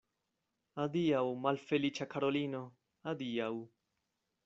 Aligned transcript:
Adiaŭ, 0.83 1.21
malfeliĉa 1.45 2.09
Karolino, 2.17 2.65
adiaŭ! 3.15 3.55